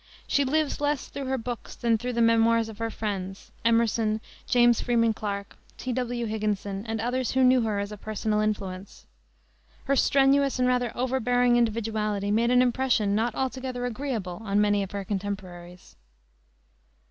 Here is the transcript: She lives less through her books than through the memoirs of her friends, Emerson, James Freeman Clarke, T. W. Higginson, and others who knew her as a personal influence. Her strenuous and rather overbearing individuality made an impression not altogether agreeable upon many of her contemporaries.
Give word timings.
She 0.25 0.43
lives 0.43 0.81
less 0.81 1.07
through 1.09 1.27
her 1.27 1.37
books 1.37 1.75
than 1.75 1.95
through 1.95 2.13
the 2.13 2.23
memoirs 2.23 2.69
of 2.69 2.79
her 2.79 2.89
friends, 2.89 3.51
Emerson, 3.63 4.19
James 4.47 4.81
Freeman 4.81 5.13
Clarke, 5.13 5.55
T. 5.77 5.93
W. 5.93 6.25
Higginson, 6.25 6.83
and 6.87 6.99
others 6.99 7.33
who 7.33 7.43
knew 7.43 7.61
her 7.61 7.77
as 7.77 7.91
a 7.91 7.97
personal 7.97 8.39
influence. 8.39 9.05
Her 9.83 9.95
strenuous 9.95 10.57
and 10.57 10.67
rather 10.67 10.91
overbearing 10.97 11.55
individuality 11.55 12.31
made 12.31 12.49
an 12.49 12.63
impression 12.63 13.13
not 13.13 13.35
altogether 13.35 13.85
agreeable 13.85 14.37
upon 14.37 14.59
many 14.59 14.81
of 14.81 14.89
her 14.89 15.05
contemporaries. 15.05 15.95